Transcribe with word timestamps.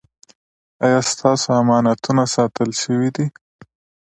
ایا 0.85 0.99
ستاسو 1.11 1.47
امانتونه 1.61 2.23
ساتل 2.35 2.69
شوي 2.81 3.09
دي؟ 3.15 3.25